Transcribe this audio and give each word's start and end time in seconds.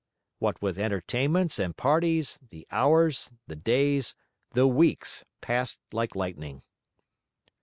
What 0.39 0.59
with 0.63 0.79
entertainments 0.79 1.59
and 1.59 1.77
parties, 1.77 2.39
the 2.49 2.65
hours, 2.71 3.31
the 3.45 3.55
days, 3.55 4.15
the 4.49 4.65
weeks 4.65 5.23
passed 5.41 5.77
like 5.93 6.15
lightning. 6.15 6.63